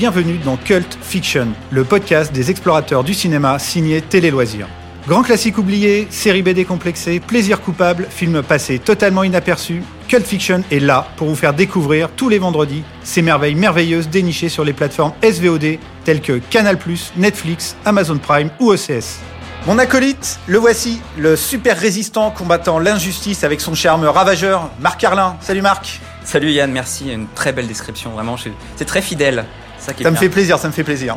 bienvenue 0.00 0.38
dans 0.38 0.56
Cult 0.56 0.96
Fiction, 1.02 1.48
le 1.70 1.84
podcast 1.84 2.32
des 2.32 2.50
explorateurs 2.50 3.04
du 3.04 3.12
cinéma 3.12 3.58
signé 3.58 4.00
Télé 4.00 4.30
Loisirs. 4.30 4.66
Grand 5.06 5.22
classique 5.22 5.58
oublié, 5.58 6.06
série 6.08 6.40
B 6.40 6.48
décomplexée, 6.54 7.20
plaisir 7.20 7.60
coupable, 7.60 8.06
film 8.08 8.42
passé 8.42 8.78
totalement 8.78 9.24
inaperçu, 9.24 9.82
Cult 10.08 10.26
Fiction 10.26 10.64
est 10.72 10.78
là 10.78 11.06
pour 11.18 11.28
vous 11.28 11.34
faire 11.34 11.52
découvrir 11.52 12.08
tous 12.16 12.30
les 12.30 12.38
vendredis 12.38 12.82
ces 13.02 13.20
merveilles 13.20 13.54
merveilleuses 13.54 14.08
dénichées 14.08 14.48
sur 14.48 14.64
les 14.64 14.72
plateformes 14.72 15.12
SVOD 15.22 15.78
telles 16.06 16.22
que 16.22 16.40
Canal+, 16.48 16.78
Netflix, 17.18 17.76
Amazon 17.84 18.16
Prime 18.16 18.48
ou 18.58 18.72
OCS. 18.72 19.18
Mon 19.66 19.76
acolyte, 19.76 20.40
le 20.46 20.56
voici, 20.56 21.02
le 21.18 21.36
super 21.36 21.78
résistant 21.78 22.30
combattant 22.30 22.78
l'injustice 22.78 23.44
avec 23.44 23.60
son 23.60 23.74
charme 23.74 24.06
ravageur, 24.06 24.70
Marc 24.80 24.98
Carlin. 24.98 25.36
Salut 25.42 25.60
Marc 25.60 26.00
Salut 26.24 26.52
Yann, 26.52 26.70
merci, 26.70 27.12
une 27.12 27.26
très 27.28 27.52
belle 27.52 27.66
description, 27.66 28.10
vraiment, 28.12 28.36
c'est 28.76 28.84
très 28.84 29.02
fidèle. 29.02 29.44
Ça, 29.80 29.92
ça 30.00 30.10
me 30.10 30.16
fait 30.16 30.28
plaisir, 30.28 30.58
ça 30.58 30.68
me 30.68 30.72
fait 30.72 30.84
plaisir. 30.84 31.16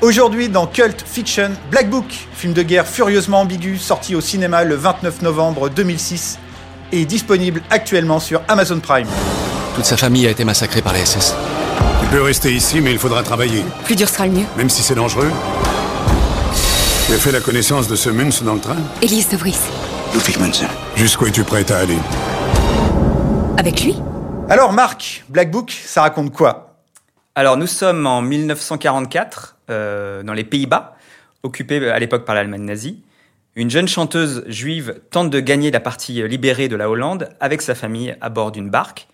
Aujourd'hui, 0.00 0.48
dans 0.48 0.66
Cult 0.66 1.04
Fiction, 1.06 1.50
Black 1.70 1.90
Book, 1.90 2.06
film 2.32 2.54
de 2.54 2.62
guerre 2.62 2.86
furieusement 2.86 3.40
ambigu, 3.42 3.76
sorti 3.78 4.14
au 4.14 4.20
cinéma 4.20 4.64
le 4.64 4.74
29 4.74 5.20
novembre 5.22 5.68
2006 5.68 6.38
et 6.92 7.04
disponible 7.04 7.62
actuellement 7.70 8.18
sur 8.18 8.40
Amazon 8.48 8.80
Prime. 8.80 9.06
Toute 9.74 9.84
sa 9.84 9.96
famille 9.96 10.26
a 10.26 10.30
été 10.30 10.44
massacrée 10.44 10.82
par 10.82 10.94
les 10.94 11.04
SS. 11.04 11.34
Tu 12.00 12.06
peux 12.06 12.22
rester 12.22 12.52
ici, 12.52 12.80
mais 12.80 12.92
il 12.92 12.98
faudra 12.98 13.22
travailler. 13.22 13.62
Plus 13.84 13.94
dur 13.94 14.08
sera 14.08 14.26
le 14.26 14.32
mieux. 14.32 14.46
Même 14.56 14.70
si 14.70 14.82
c'est 14.82 14.94
dangereux. 14.94 15.30
Tu 17.06 17.12
as 17.12 17.18
fait 17.18 17.32
la 17.32 17.40
connaissance 17.40 17.86
de 17.86 17.94
ce 17.94 18.08
Munz 18.08 18.42
dans 18.42 18.54
le 18.54 18.60
train 18.60 18.76
Elise 19.02 19.28
de 19.28 19.36
Vries. 19.36 19.54
Ludwig 20.14 20.38
Munz. 20.40 20.64
Jusqu'où 20.96 21.26
es-tu 21.26 21.44
prête 21.44 21.70
à 21.70 21.78
aller? 21.78 21.98
Avec 23.58 23.84
lui 23.84 23.96
Alors, 24.48 24.72
Marc, 24.72 25.24
Black 25.28 25.50
Book, 25.50 25.78
ça 25.86 26.02
raconte 26.02 26.32
quoi? 26.32 26.69
Alors, 27.40 27.56
nous 27.56 27.66
sommes 27.66 28.06
en 28.06 28.20
1944, 28.20 29.56
euh, 29.70 30.22
dans 30.22 30.34
les 30.34 30.44
Pays-Bas, 30.44 30.94
occupés 31.42 31.88
à 31.88 31.98
l'époque 31.98 32.26
par 32.26 32.34
l'Allemagne 32.34 32.66
nazie. 32.66 33.02
Une 33.56 33.70
jeune 33.70 33.88
chanteuse 33.88 34.44
juive 34.46 35.00
tente 35.10 35.30
de 35.30 35.40
gagner 35.40 35.70
la 35.70 35.80
partie 35.80 36.22
libérée 36.28 36.68
de 36.68 36.76
la 36.76 36.90
Hollande 36.90 37.30
avec 37.40 37.62
sa 37.62 37.74
famille 37.74 38.14
à 38.20 38.28
bord 38.28 38.52
d'une 38.52 38.68
barque, 38.68 39.08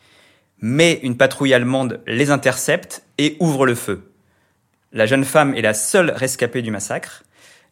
mais 0.60 0.98
une 1.04 1.16
patrouille 1.16 1.54
allemande 1.54 2.00
les 2.08 2.32
intercepte 2.32 3.04
et 3.16 3.36
ouvre 3.38 3.64
le 3.64 3.76
feu. 3.76 4.10
La 4.90 5.06
jeune 5.06 5.24
femme 5.24 5.54
est 5.54 5.62
la 5.62 5.72
seule 5.72 6.10
rescapée 6.10 6.62
du 6.62 6.72
massacre. 6.72 7.22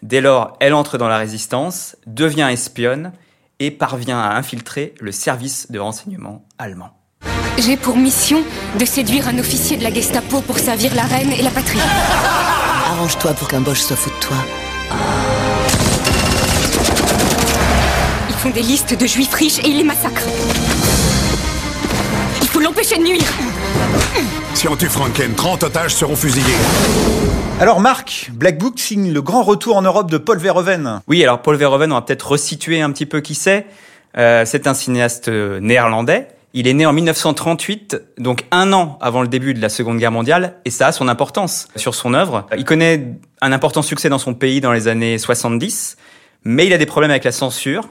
Dès 0.02 0.20
lors, 0.20 0.56
elle 0.60 0.74
entre 0.74 0.98
dans 0.98 1.08
la 1.08 1.18
résistance, 1.18 1.96
devient 2.06 2.48
espionne 2.48 3.12
et 3.58 3.72
parvient 3.72 4.20
à 4.20 4.36
infiltrer 4.36 4.94
le 5.00 5.10
service 5.10 5.72
de 5.72 5.80
renseignement 5.80 6.46
allemand. 6.58 6.96
J'ai 7.56 7.76
pour 7.76 7.96
mission 7.96 8.42
de 8.78 8.84
séduire 8.84 9.28
un 9.28 9.38
officier 9.38 9.76
de 9.76 9.84
la 9.84 9.94
Gestapo 9.94 10.40
pour 10.40 10.58
servir 10.58 10.92
la 10.96 11.04
reine 11.04 11.30
et 11.30 11.40
la 11.40 11.50
patrie. 11.50 11.78
Arrange-toi 12.90 13.32
pour 13.34 13.46
qu'un 13.46 13.60
Bosch 13.60 13.78
se 13.78 13.94
fout 13.94 14.12
de 14.12 14.18
toi. 14.18 14.36
Ils 18.28 18.34
font 18.34 18.50
des 18.50 18.62
listes 18.62 18.98
de 18.98 19.06
juifs 19.06 19.32
riches 19.32 19.60
et 19.60 19.68
ils 19.68 19.78
les 19.78 19.84
massacrent. 19.84 20.26
Il 22.42 22.48
faut 22.48 22.58
l'empêcher 22.58 22.98
de 22.98 23.04
nuire. 23.04 23.22
Si 24.54 24.66
on 24.66 24.74
tue 24.74 24.88
Franken, 24.88 25.34
30 25.34 25.62
otages 25.62 25.94
seront 25.94 26.16
fusillés. 26.16 26.56
Alors 27.60 27.78
Marc, 27.80 28.30
Black 28.32 28.58
Book 28.58 28.80
signe 28.80 29.12
le 29.12 29.22
grand 29.22 29.44
retour 29.44 29.76
en 29.76 29.82
Europe 29.82 30.10
de 30.10 30.18
Paul 30.18 30.38
Verhoeven. 30.38 31.02
Oui, 31.06 31.22
alors 31.22 31.40
Paul 31.40 31.54
Verhoeven, 31.54 31.92
on 31.92 31.94
va 31.94 32.02
peut-être 32.02 32.32
resituer 32.32 32.82
un 32.82 32.90
petit 32.90 33.06
peu 33.06 33.20
qui 33.20 33.36
c'est. 33.36 33.66
Euh, 34.18 34.44
c'est 34.44 34.66
un 34.66 34.74
cinéaste 34.74 35.28
euh, 35.28 35.60
néerlandais. 35.60 36.28
Il 36.56 36.68
est 36.68 36.72
né 36.72 36.86
en 36.86 36.92
1938, 36.92 38.00
donc 38.18 38.44
un 38.52 38.72
an 38.72 38.96
avant 39.00 39.22
le 39.22 39.28
début 39.28 39.54
de 39.54 39.60
la 39.60 39.68
Seconde 39.68 39.98
Guerre 39.98 40.12
mondiale, 40.12 40.60
et 40.64 40.70
ça 40.70 40.86
a 40.86 40.92
son 40.92 41.08
importance 41.08 41.66
sur 41.74 41.94
son 41.96 42.14
œuvre. 42.14 42.46
Il 42.56 42.64
connaît 42.64 43.08
un 43.40 43.50
important 43.50 43.82
succès 43.82 44.08
dans 44.08 44.18
son 44.18 44.34
pays 44.34 44.60
dans 44.60 44.72
les 44.72 44.86
années 44.86 45.18
70, 45.18 45.96
mais 46.44 46.66
il 46.66 46.72
a 46.72 46.78
des 46.78 46.86
problèmes 46.86 47.10
avec 47.10 47.24
la 47.24 47.32
censure 47.32 47.88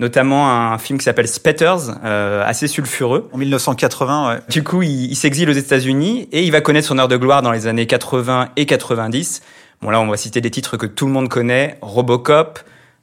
notamment 0.00 0.50
un 0.50 0.76
film 0.78 0.98
qui 0.98 1.04
s'appelle 1.04 1.28
Spetters, 1.28 2.00
euh, 2.04 2.42
assez 2.44 2.66
sulfureux. 2.66 3.30
En 3.32 3.38
1980, 3.38 4.28
ouais. 4.28 4.40
Du 4.48 4.64
coup, 4.64 4.82
il, 4.82 5.10
il 5.10 5.14
s'exile 5.14 5.48
aux 5.48 5.54
États-Unis 5.54 6.28
et 6.32 6.42
il 6.42 6.50
va 6.50 6.60
connaître 6.60 6.88
son 6.88 6.98
heure 6.98 7.08
de 7.08 7.16
gloire 7.16 7.42
dans 7.42 7.52
les 7.52 7.66
années 7.66 7.86
80 7.86 8.48
et 8.56 8.66
90. 8.66 9.42
Bon 9.82 9.90
là, 9.90 10.00
on 10.00 10.08
va 10.08 10.16
citer 10.16 10.40
des 10.40 10.50
titres 10.50 10.76
que 10.76 10.86
tout 10.86 11.06
le 11.06 11.12
monde 11.12 11.28
connaît 11.28 11.78
Robocop, 11.80 12.58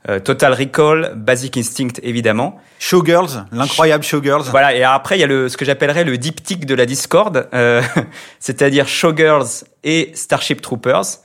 euh, 0.09 0.19
Total 0.19 0.53
Recall, 0.53 1.13
Basic 1.15 1.57
Instinct 1.57 1.99
évidemment. 2.03 2.59
Showgirls, 2.79 3.45
l'incroyable 3.51 4.03
Showgirls. 4.03 4.45
Voilà, 4.49 4.75
et 4.75 4.83
après 4.83 5.17
il 5.17 5.21
y 5.21 5.23
a 5.23 5.27
le 5.27 5.49
ce 5.49 5.57
que 5.57 5.65
j'appellerais 5.65 6.03
le 6.03 6.17
diptyque 6.17 6.65
de 6.65 6.73
la 6.73 6.85
Discord, 6.85 7.47
euh, 7.53 7.81
c'est-à-dire 8.39 8.87
Showgirls 8.87 9.65
et 9.83 10.11
Starship 10.15 10.61
Troopers. 10.61 11.19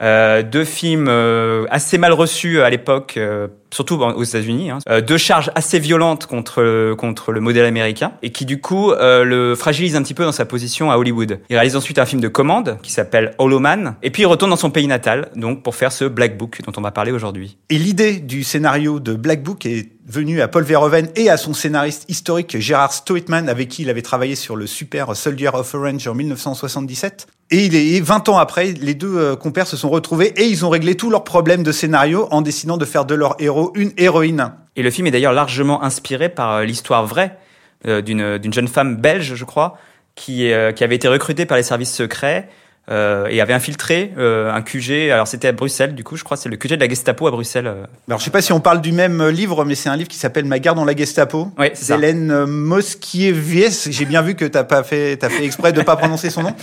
Euh, 0.00 0.42
deux 0.42 0.64
films 0.64 1.08
euh, 1.08 1.66
assez 1.70 1.98
mal 1.98 2.12
reçus 2.12 2.62
à 2.62 2.70
l'époque, 2.70 3.14
euh, 3.16 3.48
surtout 3.72 3.96
aux 3.96 4.24
États-Unis. 4.24 4.70
Hein. 4.70 4.78
Euh, 4.88 5.00
deux 5.00 5.18
charges 5.18 5.50
assez 5.54 5.78
violentes 5.78 6.26
contre 6.26 6.94
contre 6.94 7.32
le 7.32 7.40
modèle 7.40 7.64
américain 7.64 8.12
et 8.22 8.30
qui 8.30 8.44
du 8.44 8.60
coup 8.60 8.92
euh, 8.92 9.24
le 9.24 9.54
fragilise 9.54 9.96
un 9.96 10.02
petit 10.02 10.14
peu 10.14 10.24
dans 10.24 10.32
sa 10.32 10.44
position 10.44 10.90
à 10.90 10.96
Hollywood. 10.96 11.40
Il 11.48 11.56
réalise 11.56 11.76
ensuite 11.76 11.98
un 11.98 12.06
film 12.06 12.20
de 12.20 12.28
commande 12.28 12.78
qui 12.82 12.92
s'appelle 12.92 13.34
Hollow 13.38 13.60
Man 13.60 13.96
et 14.02 14.10
puis 14.10 14.22
il 14.22 14.26
retourne 14.26 14.50
dans 14.50 14.56
son 14.56 14.70
pays 14.70 14.86
natal 14.86 15.30
donc 15.36 15.62
pour 15.62 15.74
faire 15.74 15.92
ce 15.92 16.04
Black 16.04 16.36
Book 16.36 16.60
dont 16.66 16.72
on 16.76 16.80
va 16.80 16.90
parler 16.90 17.12
aujourd'hui. 17.12 17.58
Et 17.68 17.78
l'idée 17.78 18.18
du 18.18 18.44
scénario 18.44 19.00
de 19.00 19.14
Black 19.14 19.42
Book 19.42 19.66
est 19.66 19.88
venue 20.10 20.40
à 20.40 20.48
Paul 20.48 20.64
Verhoeven 20.64 21.08
et 21.14 21.30
à 21.30 21.36
son 21.36 21.54
scénariste 21.54 22.04
historique 22.08 22.58
Gérard 22.58 22.92
Stoitman 22.92 23.48
avec 23.48 23.68
qui 23.68 23.82
il 23.82 23.90
avait 23.90 24.02
travaillé 24.02 24.34
sur 24.34 24.56
le 24.56 24.66
super 24.66 25.14
Soldier 25.14 25.50
of 25.54 25.72
Orange 25.74 26.06
en 26.08 26.14
1977. 26.14 27.28
Et 27.52 27.66
il 27.66 27.74
est 27.74 28.00
20 28.00 28.28
ans 28.28 28.38
après, 28.38 28.72
les 28.72 28.94
deux 28.94 29.16
euh, 29.16 29.34
compères 29.34 29.66
se 29.66 29.76
sont 29.76 29.90
retrouvés 29.90 30.32
et 30.36 30.46
ils 30.46 30.64
ont 30.64 30.68
réglé 30.68 30.94
tous 30.94 31.10
leurs 31.10 31.24
problèmes 31.24 31.64
de 31.64 31.72
scénario 31.72 32.28
en 32.30 32.42
décidant 32.42 32.76
de 32.76 32.84
faire 32.84 33.04
de 33.04 33.14
leur 33.16 33.34
héros 33.40 33.59
une 33.74 33.92
héroïne. 33.96 34.52
Et 34.76 34.82
le 34.82 34.90
film 34.90 35.06
est 35.06 35.10
d'ailleurs 35.10 35.32
largement 35.32 35.82
inspiré 35.82 36.28
par 36.28 36.62
l'histoire 36.62 37.06
vraie 37.06 37.38
euh, 37.86 38.02
d'une 38.02 38.38
d'une 38.38 38.52
jeune 38.52 38.68
femme 38.68 38.96
belge, 38.96 39.34
je 39.34 39.44
crois, 39.44 39.78
qui 40.14 40.52
euh, 40.52 40.72
qui 40.72 40.84
avait 40.84 40.96
été 40.96 41.08
recrutée 41.08 41.46
par 41.46 41.56
les 41.56 41.62
services 41.62 41.94
secrets 41.94 42.48
euh, 42.90 43.28
et 43.30 43.40
avait 43.40 43.52
infiltré 43.52 44.12
euh, 44.18 44.52
un 44.52 44.62
QG. 44.62 45.10
Alors 45.10 45.28
c'était 45.28 45.48
à 45.48 45.52
Bruxelles, 45.52 45.94
du 45.94 46.02
coup, 46.02 46.16
je 46.16 46.24
crois, 46.24 46.36
c'est 46.36 46.48
le 46.48 46.56
QG 46.56 46.74
de 46.74 46.80
la 46.80 46.88
Gestapo 46.88 47.26
à 47.26 47.30
Bruxelles. 47.30 47.66
euh. 47.66 47.84
Alors 48.08 48.18
je 48.18 48.24
sais 48.24 48.30
pas 48.30 48.42
si 48.42 48.52
on 48.52 48.60
parle 48.60 48.80
du 48.80 48.92
même 48.92 49.28
livre, 49.28 49.64
mais 49.64 49.74
c'est 49.74 49.88
un 49.88 49.96
livre 49.96 50.08
qui 50.08 50.18
s'appelle 50.18 50.44
Ma 50.44 50.58
guerre 50.58 50.74
dans 50.74 50.84
la 50.84 50.96
Gestapo. 50.96 51.52
Ouais, 51.58 51.72
c'est. 51.74 51.94
Hélène 51.94 52.46
Moskievies. 52.46 53.90
J'ai 53.90 54.04
bien 54.04 54.22
vu 54.22 54.34
que 54.34 54.44
t'as 54.44 54.64
pas 54.64 54.82
fait, 54.82 55.16
t'as 55.16 55.28
fait 55.28 55.44
exprès 55.44 55.72
de 55.72 55.82
pas 55.82 55.96
prononcer 55.96 56.30
son 56.30 56.42
nom. 56.42 56.54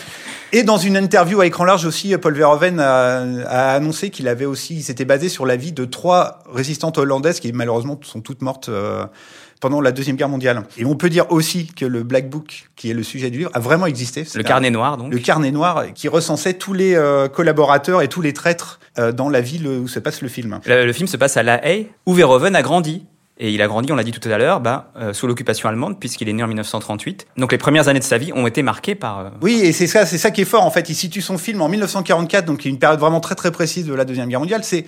Et 0.54 0.64
dans 0.64 0.78
une 0.78 0.96
interview 0.96 1.42
à 1.42 1.46
écran 1.46 1.66
large 1.66 1.86
aussi, 1.86 2.18
Paul 2.18 2.34
Verhoeven 2.34 2.80
a, 2.80 3.20
a 3.48 3.76
annoncé 3.76 4.10
qu'il 4.10 4.28
avait 4.28 4.46
aussi, 4.46 4.76
il 4.76 4.84
s'était 4.84 5.06
basé 5.06 5.28
sur 5.28 5.46
la 5.46 5.58
vie 5.58 5.74
de 5.74 5.84
trois 5.86 6.40
résistantes 6.54 6.98
hollandaises 6.98 7.40
qui 7.40 7.52
malheureusement 7.52 8.00
sont 8.04 8.22
toutes 8.22 8.42
mortes 8.42 8.70
euh, 8.70 9.06
pendant 9.60 9.82
la 9.82 9.92
deuxième 9.92 10.16
guerre 10.16 10.30
mondiale. 10.30 10.64
Et 10.78 10.86
on 10.86 10.96
peut 10.96 11.10
dire 11.10 11.32
aussi 11.32 11.68
que 11.68 11.86
le 11.86 12.04
Black 12.04 12.30
Book, 12.30 12.70
qui 12.76 12.90
est 12.90 12.94
le 12.94 13.04
sujet 13.04 13.30
du 13.30 13.40
livre, 13.40 13.52
a 13.54 13.60
vraiment 13.60 13.86
existé. 13.86 14.24
Le 14.36 14.44
carnet 14.44 14.70
noir, 14.70 14.98
donc. 14.98 15.12
le 15.12 15.20
carnet 15.20 15.52
noir 15.52 15.86
qui 15.94 16.08
recensait 16.08 16.54
tous 16.54 16.74
les 16.74 16.96
euh, 16.96 17.28
collaborateurs 17.28 18.02
et 18.02 18.08
tous 18.08 18.22
les 18.22 18.34
traîtres 18.34 18.80
euh, 19.00 19.12
dans 19.12 19.30
la 19.30 19.42
ville 19.42 19.68
où 19.68 19.88
se 19.88 20.00
passe 20.00 20.22
le 20.22 20.28
film. 20.28 20.60
Le, 20.66 20.86
le 20.86 20.94
film 20.94 21.08
se 21.08 21.18
passe 21.18 21.38
à 21.38 21.44
La 21.44 21.66
Haye, 21.68 21.88
où 22.06 22.14
Verhoeven 22.14 22.56
a 22.56 22.62
grandi. 22.62 23.06
Et 23.40 23.52
il 23.52 23.62
a 23.62 23.68
grandi, 23.68 23.92
on 23.92 23.96
l'a 23.96 24.04
dit 24.04 24.12
tout 24.12 24.28
à 24.30 24.38
l'heure, 24.40 24.62
bah, 24.62 24.92
euh, 24.98 25.14
sous 25.14 25.28
l'occupation 25.28 25.70
allemande, 25.70 26.00
puisqu'il 26.00 26.28
est 26.28 26.34
né 26.34 26.42
en 26.42 26.48
1938. 26.48 27.28
Donc 27.38 27.52
les 27.52 27.60
premières 27.60 27.88
années 27.88 28.00
de 28.00 28.04
sa 28.04 28.18
vie 28.18 28.32
ont 28.34 28.48
été 28.48 28.64
marquées 28.64 28.96
par... 28.96 29.20
euh, 29.20 29.30
Oui, 29.44 29.60
et 29.64 29.74
c'est 29.74 29.86
ça, 29.86 30.08
c'est 30.08 30.18
ça 30.18 30.32
qui 30.32 30.42
est 30.42 30.46
fort 30.46 30.66
en 30.66 30.72
fait. 30.72 30.90
Il 30.90 30.96
situe 30.96 31.22
son 31.22 31.38
film 31.38 31.62
en 31.62 31.70
1944, 31.70 32.46
donc 32.46 32.66
une 32.66 32.80
période 32.80 33.00
vraiment 33.00 33.20
très 33.20 33.36
très 33.36 33.52
précise 33.52 33.86
de 33.86 33.94
la 33.94 34.06
deuxième 34.06 34.28
guerre 34.28 34.40
mondiale. 34.40 34.64
C'est 34.64 34.86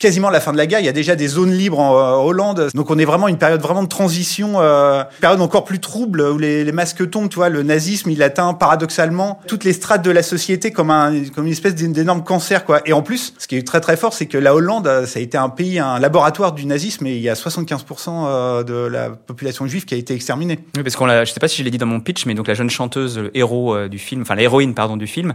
quasiment 0.00 0.30
la 0.30 0.40
fin 0.40 0.50
de 0.52 0.56
la 0.56 0.66
guerre. 0.66 0.80
Il 0.80 0.86
y 0.86 0.88
a 0.88 0.92
déjà 0.92 1.14
des 1.14 1.28
zones 1.28 1.52
libres 1.52 1.78
en 1.78 1.94
euh, 1.96 2.26
Hollande, 2.26 2.70
donc 2.74 2.90
on 2.90 2.98
est 2.98 3.04
vraiment 3.04 3.28
une 3.28 3.36
période 3.38 3.60
vraiment 3.60 3.82
de 3.84 3.88
transition, 3.88 4.54
euh, 4.56 5.02
une 5.02 5.20
période 5.20 5.40
encore 5.42 5.64
plus 5.64 5.78
trouble 5.78 6.22
où 6.22 6.38
les, 6.38 6.64
les 6.64 6.72
masques 6.72 7.08
tombent. 7.10 7.28
Tu 7.28 7.36
vois, 7.36 7.50
le 7.50 7.62
nazisme, 7.62 8.10
il 8.10 8.22
atteint 8.22 8.54
paradoxalement 8.54 9.40
toutes 9.46 9.62
les 9.64 9.74
strates 9.74 10.02
de 10.04 10.10
la 10.10 10.22
société 10.24 10.72
comme 10.72 10.90
un 10.90 11.22
comme 11.34 11.46
une 11.46 11.52
espèce 11.52 11.74
d'énorme 11.74 12.24
cancer 12.24 12.64
quoi. 12.64 12.80
Et 12.86 12.92
en 12.94 13.02
plus, 13.02 13.34
ce 13.38 13.46
qui 13.46 13.56
est 13.56 13.66
très 13.66 13.80
très 13.80 13.96
fort, 13.96 14.14
c'est 14.14 14.26
que 14.26 14.38
la 14.38 14.54
Hollande, 14.54 14.86
euh, 14.86 15.06
ça 15.06 15.18
a 15.18 15.22
été 15.22 15.36
un 15.36 15.50
pays, 15.50 15.78
un 15.78 15.98
laboratoire 15.98 16.52
du 16.52 16.64
nazisme, 16.64 17.06
et 17.06 17.14
il 17.14 17.22
y 17.22 17.28
a 17.28 17.34
75% 17.34 18.08
euh, 18.08 18.62
de 18.64 18.74
la 18.74 19.10
population 19.10 19.66
juive 19.66 19.84
qui 19.84 19.94
a 19.94 19.98
été 19.98 20.14
exterminée. 20.14 20.58
Oui, 20.76 20.82
parce 20.82 20.96
qu'on 20.96 21.06
l'a, 21.06 21.26
je 21.26 21.32
sais 21.32 21.40
pas 21.40 21.48
si 21.48 21.58
je 21.58 21.62
l'ai 21.62 21.70
dit 21.70 21.78
dans 21.78 21.84
mon 21.86 22.00
pitch, 22.00 22.24
mais 22.24 22.32
donc 22.34 22.48
la 22.48 22.54
jeune 22.54 22.70
chanteuse, 22.70 23.18
le 23.18 23.36
héros 23.36 23.86
du 23.88 23.98
film, 23.98 24.22
enfin 24.22 24.34
l'héroïne 24.34 24.72
pardon 24.74 24.96
du 24.96 25.06
film, 25.06 25.34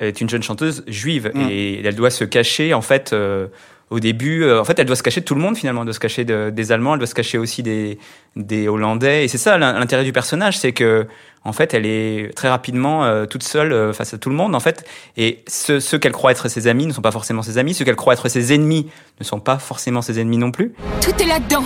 est 0.00 0.20
une 0.20 0.28
jeune 0.28 0.44
chanteuse 0.44 0.84
juive 0.86 1.32
Mm. 1.34 1.48
et 1.50 1.82
elle 1.84 1.96
doit 1.96 2.10
se 2.10 2.22
cacher 2.22 2.72
en 2.74 2.82
fait. 2.82 3.12
euh, 3.12 3.48
au 3.90 4.00
début, 4.00 4.42
euh, 4.44 4.60
en 4.60 4.64
fait, 4.64 4.78
elle 4.78 4.86
doit 4.86 4.96
se 4.96 5.02
cacher 5.02 5.20
de 5.20 5.24
tout 5.24 5.34
le 5.34 5.40
monde 5.40 5.56
finalement. 5.56 5.80
Elle 5.82 5.86
doit 5.86 5.94
se 5.94 6.00
cacher 6.00 6.24
de- 6.24 6.50
des 6.50 6.72
Allemands, 6.72 6.92
elle 6.94 6.98
doit 7.00 7.06
se 7.06 7.14
cacher 7.14 7.38
aussi 7.38 7.62
des, 7.62 7.98
des 8.36 8.68
Hollandais. 8.68 9.24
Et 9.24 9.28
c'est 9.28 9.38
ça 9.38 9.56
l'in- 9.58 9.72
l'intérêt 9.78 10.04
du 10.04 10.12
personnage, 10.12 10.58
c'est 10.58 10.72
que 10.72 11.06
en 11.44 11.52
fait, 11.52 11.72
elle 11.72 11.86
est 11.86 12.34
très 12.36 12.48
rapidement 12.50 13.04
euh, 13.04 13.24
toute 13.24 13.42
seule 13.42 13.72
euh, 13.72 13.92
face 13.94 14.12
à 14.12 14.18
tout 14.18 14.28
le 14.28 14.34
monde 14.34 14.54
en 14.54 14.60
fait. 14.60 14.84
Et 15.16 15.42
ceux, 15.46 15.80
ceux 15.80 15.98
qu'elle 15.98 16.12
croit 16.12 16.32
être 16.32 16.48
ses 16.48 16.66
amis 16.66 16.86
ne 16.86 16.92
sont 16.92 17.00
pas 17.00 17.12
forcément 17.12 17.42
ses 17.42 17.56
amis. 17.56 17.72
Ceux 17.74 17.84
qu'elle 17.86 17.96
croit 17.96 18.12
être 18.14 18.28
ses 18.28 18.52
ennemis 18.52 18.90
ne 19.20 19.24
sont 19.24 19.40
pas 19.40 19.58
forcément 19.58 20.02
ses 20.02 20.20
ennemis 20.20 20.36
non 20.38 20.50
plus. 20.50 20.74
Tout 21.00 21.12
est 21.22 21.26
là-dedans. 21.26 21.64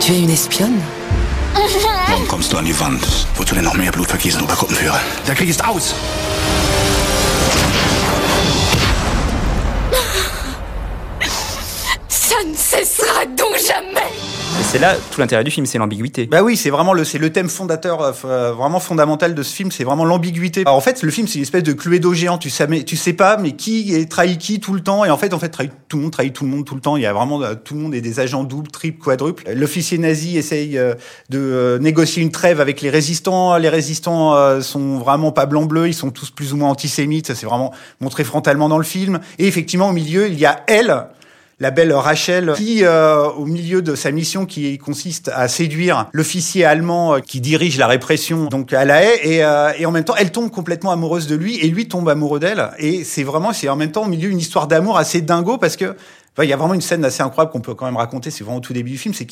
Tu 0.00 0.12
es 0.12 0.18
une 0.20 0.30
espionne? 0.30 0.80
Morgen 2.08 2.26
kommst 2.26 2.50
du 2.52 2.56
an 2.56 2.62
die 2.64 2.78
Wand. 2.80 3.00
Wozu 3.36 3.54
denn 3.54 3.64
noch 3.64 3.74
mehr 3.74 3.92
Blut 3.92 4.08
vergießen, 4.08 4.42
Obergruppenführer? 4.42 4.98
Der 5.26 5.34
Krieg 5.34 5.48
ist 5.48 5.64
aus! 5.64 5.94
Ne 12.46 12.54
cessera 12.54 13.26
donc 13.26 13.56
jamais 13.56 14.08
Et 14.60 14.62
c'est 14.62 14.78
là 14.78 14.96
tout 15.10 15.20
l'intérêt 15.20 15.44
du 15.44 15.50
film, 15.50 15.66
c'est 15.66 15.78
l'ambiguïté. 15.78 16.26
Bah 16.26 16.42
oui, 16.42 16.56
c'est 16.56 16.70
vraiment 16.70 16.92
le 16.92 17.04
c'est 17.04 17.18
le 17.18 17.30
thème 17.30 17.48
fondateur 17.48 18.02
euh, 18.02 18.12
euh, 18.24 18.52
vraiment 18.52 18.80
fondamental 18.80 19.34
de 19.34 19.42
ce 19.42 19.54
film, 19.54 19.70
c'est 19.70 19.84
vraiment 19.84 20.04
l'ambiguïté. 20.04 20.62
Alors 20.62 20.76
en 20.76 20.80
fait, 20.80 21.02
le 21.02 21.10
film 21.10 21.26
c'est 21.26 21.36
une 21.36 21.42
espèce 21.42 21.62
de 21.62 21.72
Cluedo 21.72 22.12
géant, 22.12 22.38
tu 22.38 22.50
sais 22.50 22.66
mais 22.66 22.82
tu 22.82 22.96
sais 22.96 23.12
pas 23.12 23.36
mais 23.36 23.52
qui 23.52 23.94
est 23.94 24.10
trahi 24.10 24.38
qui 24.38 24.60
tout 24.60 24.74
le 24.74 24.80
temps 24.80 25.04
et 25.04 25.10
en 25.10 25.16
fait 25.16 25.32
en 25.32 25.38
fait 25.38 25.48
trahit 25.48 25.72
tout 25.88 25.96
le 25.96 26.02
monde 26.04 26.12
trahit 26.12 26.32
tout 26.32 26.44
le 26.44 26.50
monde 26.50 26.64
tout 26.64 26.74
le 26.74 26.80
temps, 26.80 26.96
il 26.96 27.02
y 27.02 27.06
a 27.06 27.12
vraiment 27.12 27.40
euh, 27.42 27.54
tout 27.54 27.74
le 27.74 27.80
monde 27.80 27.94
est 27.94 28.00
des 28.00 28.20
agents 28.20 28.44
doubles, 28.44 28.70
triples, 28.70 29.02
quadruples. 29.02 29.44
L'officier 29.54 29.98
nazi 29.98 30.36
essaye 30.36 30.76
euh, 30.78 30.94
de 31.30 31.38
euh, 31.38 31.78
négocier 31.78 32.22
une 32.22 32.30
trêve 32.30 32.60
avec 32.60 32.80
les 32.80 32.90
résistants, 32.90 33.56
les 33.56 33.68
résistants 33.68 34.34
euh, 34.34 34.60
sont 34.60 34.98
vraiment 34.98 35.32
pas 35.32 35.46
blanc 35.46 35.64
bleu, 35.64 35.88
ils 35.88 35.94
sont 35.94 36.10
tous 36.10 36.30
plus 36.30 36.52
ou 36.52 36.56
moins 36.56 36.70
antisémites, 36.70 37.28
ça 37.28 37.34
c'est 37.34 37.46
vraiment 37.46 37.72
montré 38.00 38.24
frontalement 38.24 38.68
dans 38.68 38.78
le 38.78 38.84
film 38.84 39.20
et 39.38 39.46
effectivement 39.46 39.88
au 39.88 39.92
milieu, 39.92 40.28
il 40.28 40.38
y 40.38 40.46
a 40.46 40.62
elle 40.66 41.06
la 41.60 41.70
belle 41.70 41.92
Rachel, 41.92 42.52
qui, 42.56 42.84
euh, 42.84 43.28
au 43.28 43.46
milieu 43.46 43.82
de 43.82 43.94
sa 43.94 44.10
mission 44.10 44.46
qui 44.46 44.76
consiste 44.78 45.30
à 45.34 45.48
séduire 45.48 46.08
l'officier 46.12 46.64
allemand 46.64 47.14
euh, 47.14 47.18
qui 47.20 47.40
dirige 47.40 47.78
la 47.78 47.86
répression 47.86 48.46
donc 48.46 48.72
à 48.72 48.84
la 48.84 49.04
haie, 49.04 49.20
et, 49.22 49.44
euh, 49.44 49.72
et 49.78 49.86
en 49.86 49.90
même 49.90 50.04
temps, 50.04 50.16
elle 50.16 50.32
tombe 50.32 50.50
complètement 50.50 50.90
amoureuse 50.90 51.26
de 51.26 51.36
lui, 51.36 51.58
et 51.58 51.68
lui 51.68 51.88
tombe 51.88 52.08
amoureux 52.08 52.40
d'elle, 52.40 52.70
et 52.78 53.04
c'est 53.04 53.22
vraiment, 53.22 53.52
c'est 53.52 53.68
en 53.68 53.76
même 53.76 53.92
temps 53.92 54.04
au 54.04 54.08
milieu 54.08 54.30
une 54.30 54.38
histoire 54.38 54.66
d'amour 54.66 54.98
assez 54.98 55.20
dingo, 55.20 55.58
parce 55.58 55.76
que 55.76 55.96
il 56.42 56.48
y 56.48 56.52
a 56.52 56.56
vraiment 56.56 56.74
une 56.74 56.80
scène 56.80 57.04
assez 57.04 57.22
incroyable 57.22 57.52
qu'on 57.52 57.60
peut 57.60 57.74
quand 57.74 57.84
même 57.84 57.96
raconter, 57.96 58.32
c'est 58.32 58.42
vraiment 58.42 58.58
au 58.58 58.60
tout 58.60 58.72
début 58.72 58.90
du 58.90 58.98
film, 58.98 59.14
c'est 59.14 59.24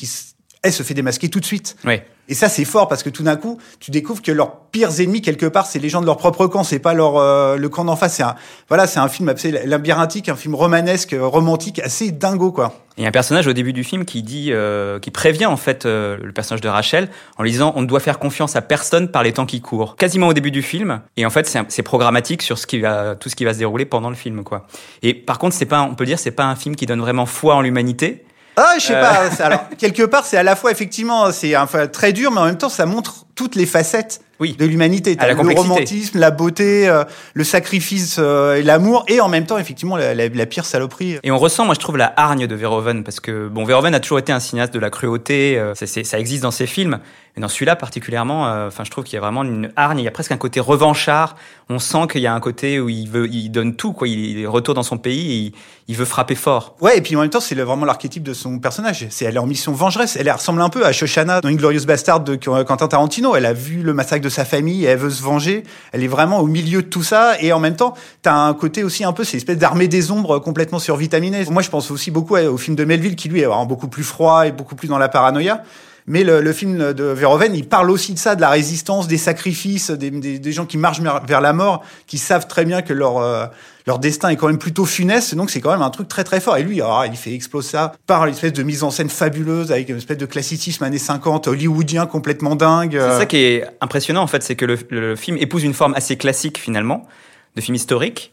qu'elle 0.63 0.73
se 0.73 0.83
fait 0.83 0.93
démasquer 0.93 1.29
tout 1.29 1.39
de 1.39 1.45
suite. 1.45 1.75
Ouais. 1.85 2.05
Et 2.29 2.35
ça, 2.35 2.47
c'est 2.47 2.63
fort 2.63 2.87
parce 2.87 3.03
que 3.03 3.09
tout 3.09 3.23
d'un 3.23 3.35
coup, 3.35 3.59
tu 3.81 3.91
découvres 3.91 4.21
que 4.21 4.31
leurs 4.31 4.61
pires 4.71 5.01
ennemis, 5.01 5.21
quelque 5.21 5.45
part, 5.45 5.65
c'est 5.65 5.79
les 5.79 5.89
gens 5.89 5.99
de 5.99 6.05
leur 6.05 6.15
propre 6.15 6.47
camp, 6.47 6.63
c'est 6.63 6.79
pas 6.79 6.93
leur 6.93 7.17
euh, 7.17 7.57
le 7.57 7.67
camp 7.67 7.83
d'en 7.83 7.97
face. 7.97 8.15
C'est 8.15 8.23
un, 8.23 8.35
voilà, 8.69 8.87
c'est 8.87 8.99
un 8.99 9.09
film 9.09 9.27
assez 9.27 9.51
labyrinthique, 9.51 10.29
un 10.29 10.37
film 10.37 10.55
romanesque, 10.55 11.13
euh, 11.13 11.27
romantique, 11.27 11.79
assez 11.79 12.11
dingo, 12.11 12.53
quoi. 12.53 12.79
Il 12.95 13.03
y 13.03 13.05
a 13.05 13.09
un 13.09 13.11
personnage 13.11 13.47
au 13.47 13.53
début 13.53 13.73
du 13.73 13.83
film 13.83 14.05
qui 14.05 14.23
dit, 14.23 14.49
euh, 14.51 14.99
qui 14.99 15.11
prévient 15.11 15.47
en 15.47 15.57
fait 15.57 15.85
euh, 15.85 16.17
le 16.21 16.31
personnage 16.31 16.61
de 16.61 16.69
Rachel 16.69 17.09
en 17.37 17.43
lui 17.43 17.51
disant 17.51 17.73
on 17.75 17.81
ne 17.81 17.87
doit 17.87 17.99
faire 17.99 18.19
confiance 18.19 18.55
à 18.55 18.61
personne 18.61 19.09
par 19.09 19.23
les 19.23 19.33
temps 19.33 19.47
qui 19.47 19.61
courent. 19.61 19.95
Quasiment 19.97 20.27
au 20.27 20.33
début 20.33 20.51
du 20.51 20.61
film. 20.61 21.01
Et 21.17 21.25
en 21.25 21.29
fait, 21.29 21.57
c'est 21.67 21.83
programmatique 21.83 22.41
sur 22.41 22.57
ce 22.57 22.67
qui 22.67 22.79
va, 22.79 23.15
tout 23.15 23.29
ce 23.29 23.35
qui 23.35 23.43
va 23.45 23.53
se 23.53 23.59
dérouler 23.59 23.85
pendant 23.85 24.09
le 24.09 24.15
film, 24.15 24.43
quoi. 24.43 24.67
Et 25.01 25.13
par 25.13 25.39
contre, 25.39 25.55
c'est 25.55 25.65
pas, 25.65 25.81
on 25.81 25.95
peut 25.95 26.05
dire, 26.05 26.19
c'est 26.19 26.31
pas 26.31 26.45
un 26.45 26.55
film 26.55 26.75
qui 26.75 26.85
donne 26.85 27.01
vraiment 27.01 27.25
foi 27.25 27.55
en 27.55 27.61
l'humanité. 27.61 28.23
Ah, 28.55 28.75
je 28.77 28.85
sais 28.85 28.95
Euh. 28.95 29.01
pas. 29.01 29.43
Alors, 29.43 29.61
quelque 29.77 30.03
part, 30.03 30.25
c'est 30.25 30.37
à 30.37 30.43
la 30.43 30.55
fois 30.55 30.71
effectivement, 30.71 31.31
c'est 31.31 31.55
enfin, 31.57 31.87
très 31.87 32.13
dur, 32.13 32.31
mais 32.31 32.39
en 32.41 32.45
même 32.45 32.57
temps, 32.57 32.69
ça 32.69 32.85
montre 32.85 33.25
toutes 33.35 33.55
les 33.55 33.65
facettes 33.65 34.21
Oui. 34.39 34.55
de 34.59 34.65
l'humanité. 34.65 35.15
Le 35.19 35.55
romantisme, 35.59 36.19
la 36.19 36.31
beauté, 36.31 36.87
euh, 36.87 37.03
le 37.33 37.43
sacrifice 37.43 38.17
euh, 38.19 38.55
et 38.55 38.63
l'amour, 38.63 39.05
et 39.07 39.21
en 39.21 39.29
même 39.29 39.45
temps, 39.45 39.57
effectivement, 39.57 39.97
la, 39.97 40.13
la- 40.13 40.29
la 40.29 40.45
pire 40.45 40.65
saloperie. 40.65 41.17
Et 41.23 41.31
on 41.31 41.37
ressent, 41.37 41.65
moi 41.65 41.73
je 41.75 41.79
trouve, 41.79 41.97
la 41.97 42.13
hargne 42.17 42.45
de 42.47 42.55
Verhoeven, 42.55 43.03
parce 43.03 43.19
que 43.19 43.47
bon, 43.47 43.63
Verhoeven 43.63 43.95
a 43.95 43.99
toujours 43.99 44.19
été 44.19 44.31
un 44.31 44.39
cinéaste 44.39 44.73
de 44.73 44.79
la 44.79 44.89
cruauté, 44.89 45.57
euh, 45.57 45.73
c'est- 45.75 46.03
ça 46.03 46.19
existe 46.19 46.43
dans 46.43 46.51
ses 46.51 46.67
films, 46.67 46.99
mais 47.35 47.41
dans 47.41 47.47
celui-là 47.47 47.75
particulièrement, 47.75 48.47
euh, 48.47 48.67
enfin 48.67 48.83
je 48.83 48.91
trouve 48.91 49.03
qu'il 49.03 49.15
y 49.15 49.17
a 49.17 49.21
vraiment 49.21 49.43
une 49.43 49.71
hargne, 49.75 49.99
il 49.99 50.05
y 50.05 50.07
a 50.07 50.11
presque 50.11 50.31
un 50.31 50.37
côté 50.37 50.59
revanchard, 50.59 51.35
on 51.69 51.79
sent 51.79 52.07
qu'il 52.11 52.21
y 52.21 52.27
a 52.27 52.33
un 52.33 52.39
côté 52.39 52.79
où 52.79 52.89
il 52.89 53.07
veut, 53.09 53.27
il 53.27 53.49
donne 53.49 53.75
tout, 53.75 53.93
quoi, 53.93 54.07
il, 54.07 54.37
il 54.39 54.47
retourne 54.47 54.75
dans 54.75 54.83
son 54.83 54.97
pays 54.99 55.31
et 55.31 55.35
il, 55.47 55.53
il 55.87 55.95
veut 55.95 56.05
frapper 56.05 56.35
fort. 56.35 56.75
Ouais, 56.81 56.97
et 56.97 57.01
puis 57.01 57.15
en 57.15 57.21
même 57.21 57.29
temps, 57.29 57.39
c'est 57.39 57.55
vraiment 57.55 57.85
l'archétype 57.85 58.23
de 58.23 58.33
son 58.33 58.59
personnage. 58.59 59.07
C'est 59.09 59.25
elle 59.25 59.35
est 59.35 59.39
en 59.39 59.45
mission 59.47 59.71
vengeresse. 59.73 60.15
Elle 60.17 60.31
ressemble 60.31 60.61
un 60.61 60.69
peu 60.69 60.85
à 60.85 60.91
Shoshana 60.93 61.41
dans 61.41 61.49
Inglorious 61.49 61.85
Bastard 61.85 62.19
de 62.21 62.35
Quentin 62.35 62.87
Tarantino. 62.87 63.32
Elle 63.35 63.45
a 63.45 63.53
vu 63.53 63.81
le 63.81 63.93
massacre 63.93 64.23
de 64.23 64.29
sa 64.29 64.45
famille 64.45 64.85
et 64.85 64.87
elle 64.87 64.99
veut 64.99 65.09
se 65.09 65.23
venger. 65.23 65.63
Elle 65.91 66.03
est 66.03 66.07
vraiment 66.07 66.39
au 66.39 66.47
milieu 66.47 66.81
de 66.81 66.87
tout 66.87 67.03
ça. 67.03 67.33
Et 67.39 67.53
en 67.53 67.59
même 67.59 67.75
temps, 67.75 67.93
t'as 68.21 68.35
un 68.35 68.53
côté 68.53 68.83
aussi 68.83 69.03
un 69.03 69.13
peu, 69.13 69.23
c'est 69.23 69.37
espèce 69.37 69.57
d'armée 69.57 69.87
des 69.87 70.11
ombres 70.11 70.39
complètement 70.39 70.79
survitaminée. 70.79 71.45
Moi, 71.49 71.61
je 71.61 71.69
pense 71.69 71.91
aussi 71.91 72.11
beaucoup 72.11 72.35
au 72.35 72.57
film 72.57 72.75
de 72.75 72.85
Melville 72.85 73.15
qui 73.15 73.29
lui 73.29 73.41
est 73.41 73.47
beaucoup 73.67 73.87
plus 73.87 74.03
froid 74.03 74.47
et 74.47 74.51
beaucoup 74.51 74.75
plus 74.75 74.87
dans 74.87 74.97
la 74.97 75.09
paranoïa. 75.09 75.63
Mais 76.05 76.23
le, 76.23 76.41
le 76.41 76.53
film 76.53 76.93
de 76.93 77.03
Verhoeven, 77.03 77.55
il 77.55 77.67
parle 77.67 77.89
aussi 77.89 78.13
de 78.13 78.19
ça, 78.19 78.35
de 78.35 78.41
la 78.41 78.49
résistance, 78.49 79.07
des 79.07 79.17
sacrifices, 79.17 79.89
des, 79.89 80.11
des, 80.11 80.51
gens 80.51 80.65
qui 80.65 80.77
marchent 80.77 81.01
vers 81.01 81.39
la 81.39 81.53
mort, 81.53 81.83
qui 82.07 82.17
savent 82.17 82.47
très 82.47 82.65
bien 82.65 82.81
que 82.81 82.93
leur 82.93 83.19
euh, 83.19 83.45
leur 83.87 83.99
destin 83.99 84.29
est 84.29 84.35
quand 84.35 84.47
même 84.47 84.57
plutôt 84.57 84.85
funeste. 84.85 85.35
Donc 85.35 85.49
c'est 85.49 85.61
quand 85.61 85.71
même 85.71 85.81
un 85.81 85.89
truc 85.89 86.09
très 86.09 86.25
très 86.25 86.41
fort. 86.41 86.57
Et 86.57 86.63
lui, 86.63 86.81
alors, 86.81 87.05
il 87.05 87.15
fait 87.15 87.33
exploser 87.33 87.69
ça 87.69 87.93
par 88.05 88.25
une 88.25 88.33
espèce 88.33 88.53
de 88.53 88.63
mise 88.63 88.83
en 88.83 88.91
scène 88.91 89.09
fabuleuse 89.09 89.71
avec 89.71 89.87
une 89.87 89.97
espèce 89.97 90.17
de 90.17 90.25
classicisme 90.25 90.83
années 90.83 90.97
50 90.97 91.47
hollywoodien 91.47 92.05
complètement 92.05 92.55
dingue. 92.55 92.97
C'est 92.99 93.19
ça 93.19 93.25
qui 93.25 93.37
est 93.37 93.65
impressionnant 93.79 94.23
en 94.23 94.27
fait, 94.27 94.43
c'est 94.43 94.55
que 94.55 94.65
le, 94.65 94.77
le 94.89 95.15
film 95.15 95.37
épouse 95.37 95.63
une 95.63 95.73
forme 95.73 95.93
assez 95.95 96.17
classique 96.17 96.57
finalement, 96.57 97.07
de 97.55 97.61
film 97.61 97.75
historique. 97.75 98.32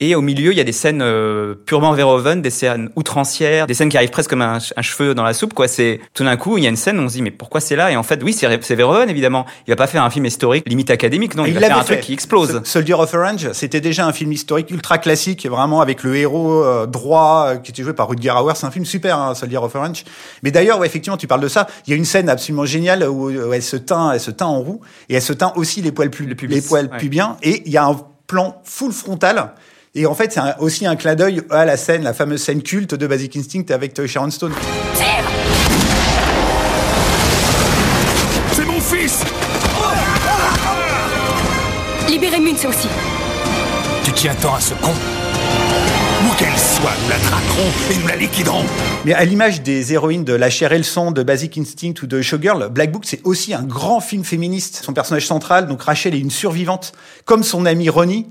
Et 0.00 0.14
au 0.14 0.20
milieu, 0.20 0.52
il 0.52 0.56
y 0.56 0.60
a 0.60 0.64
des 0.64 0.70
scènes 0.70 1.02
euh, 1.02 1.56
purement 1.66 1.92
Verhoeven, 1.92 2.40
des 2.40 2.50
scènes 2.50 2.88
outrancières, 2.94 3.66
des 3.66 3.74
scènes 3.74 3.88
qui 3.88 3.96
arrivent 3.96 4.10
presque 4.10 4.30
comme 4.30 4.42
un, 4.42 4.58
un 4.76 4.82
cheveu 4.82 5.12
dans 5.12 5.24
la 5.24 5.34
soupe. 5.34 5.54
Quoi, 5.54 5.66
c'est 5.66 5.98
tout 6.14 6.22
d'un 6.22 6.36
coup, 6.36 6.56
il 6.56 6.62
y 6.62 6.66
a 6.68 6.70
une 6.70 6.76
scène 6.76 7.00
où 7.00 7.02
on 7.02 7.08
se 7.08 7.14
dit 7.14 7.22
mais 7.22 7.32
pourquoi 7.32 7.60
c'est 7.60 7.74
là? 7.74 7.90
Et 7.90 7.96
en 7.96 8.04
fait, 8.04 8.22
oui, 8.22 8.32
c'est 8.32 8.74
Verhoeven 8.76 9.10
évidemment. 9.10 9.44
Il 9.66 9.70
va 9.70 9.76
pas 9.76 9.88
faire 9.88 10.04
un 10.04 10.10
film 10.10 10.24
historique 10.24 10.68
limite 10.68 10.90
académique, 10.90 11.34
non. 11.34 11.44
Il, 11.46 11.52
va 11.54 11.58
l'avait 11.58 11.72
faire 11.72 11.82
un 11.82 11.84
truc 11.84 11.96
fait. 11.98 12.04
qui 12.04 12.12
explose. 12.12 12.52
So- 12.58 12.64
Soldier 12.64 12.94
of 12.94 13.12
Orange, 13.12 13.50
c'était 13.54 13.80
déjà 13.80 14.06
un 14.06 14.12
film 14.12 14.30
historique 14.30 14.70
ultra 14.70 14.98
classique, 14.98 15.46
vraiment 15.48 15.80
avec 15.80 16.04
le 16.04 16.14
héros 16.14 16.62
euh, 16.62 16.86
droit 16.86 17.46
euh, 17.48 17.56
qui 17.56 17.72
était 17.72 17.82
joué 17.82 17.92
par 17.92 18.08
Rutger 18.08 18.30
Hauer. 18.30 18.52
C'est 18.54 18.66
un 18.66 18.70
film 18.70 18.84
super, 18.84 19.18
hein, 19.18 19.34
Soldier 19.34 19.56
of 19.58 19.74
Orange. 19.74 20.04
Mais 20.44 20.52
d'ailleurs, 20.52 20.78
ouais, 20.78 20.86
effectivement, 20.86 21.16
tu 21.16 21.26
parles 21.26 21.40
de 21.40 21.48
ça. 21.48 21.66
Il 21.88 21.90
y 21.90 21.94
a 21.94 21.96
une 21.96 22.04
scène 22.04 22.28
absolument 22.28 22.66
géniale 22.66 23.02
où, 23.02 23.30
où 23.32 23.52
elle 23.52 23.62
se 23.64 23.76
teint, 23.76 24.12
elle 24.12 24.20
se 24.20 24.30
teint 24.30 24.46
en 24.46 24.60
roux 24.60 24.80
et 25.08 25.16
elle 25.16 25.22
se 25.22 25.32
teint 25.32 25.52
aussi 25.56 25.82
les 25.82 25.90
poils, 25.90 26.10
pub- 26.10 26.28
Le 26.28 26.36
pubis, 26.36 26.54
les 26.54 26.62
poils 26.62 26.88
ouais. 26.92 26.98
pubiens. 26.98 27.36
Et 27.42 27.62
il 27.66 27.72
y 27.72 27.76
a 27.76 27.84
un 27.84 27.96
plan 28.28 28.60
full 28.62 28.92
frontal. 28.92 29.54
Et 29.94 30.06
en 30.06 30.14
fait, 30.14 30.32
c'est 30.32 30.40
un- 30.40 30.54
aussi 30.60 30.86
un 30.86 30.96
clin 30.96 31.14
d'œil 31.14 31.42
à 31.50 31.64
la 31.64 31.76
scène, 31.76 32.02
la 32.02 32.12
fameuse 32.14 32.42
scène 32.42 32.62
culte 32.62 32.94
de 32.94 33.06
Basic 33.06 33.36
Instinct 33.36 33.64
avec 33.70 33.98
euh, 33.98 34.06
Sharon 34.06 34.30
Stone. 34.30 34.52
C'est 38.52 38.64
mon 38.64 38.80
fils 38.80 39.20
Libérez 42.08 42.40
Munz 42.40 42.64
aussi. 42.66 42.88
Tu 44.04 44.12
tiens 44.12 44.34
tant 44.40 44.54
à 44.54 44.60
ce 44.60 44.74
con 44.74 44.90
Où 44.90 46.34
qu'elle 46.36 46.56
soit, 46.58 46.90
nous 47.04 47.08
la 47.10 47.16
traquerons 47.18 47.70
et 47.90 47.96
nous 48.00 48.06
la 48.08 48.16
liquiderons 48.16 48.64
Mais 49.04 49.14
à 49.14 49.24
l'image 49.24 49.62
des 49.62 49.92
héroïnes 49.92 50.24
de 50.24 50.32
La 50.34 50.50
chair 50.50 50.72
et 50.72 50.78
le 50.78 50.84
sang, 50.84 51.10
de 51.12 51.22
Basic 51.22 51.56
Instinct 51.58 51.94
ou 52.02 52.06
de 52.06 52.20
Showgirl, 52.22 52.68
Black 52.70 52.90
Book, 52.92 53.02
c'est 53.06 53.20
aussi 53.24 53.52
un 53.54 53.62
grand 53.62 54.00
film 54.00 54.24
féministe. 54.24 54.80
Son 54.84 54.92
personnage 54.92 55.26
central, 55.26 55.66
donc 55.66 55.82
Rachel, 55.82 56.14
est 56.14 56.20
une 56.20 56.30
survivante, 56.30 56.92
comme 57.24 57.42
son 57.42 57.66
amie 57.66 57.88
Ronnie. 57.90 58.26